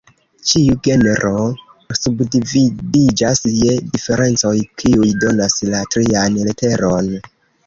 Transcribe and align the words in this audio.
Ĉiu 0.51 0.77
Genro 0.85 1.33
subdividiĝas 1.97 3.43
je 3.59 3.77
"Diferencoj", 3.97 4.55
kiuj 4.83 5.11
donas 5.27 5.61
la 5.71 5.85
trian 5.97 6.43
leteron. 6.51 7.15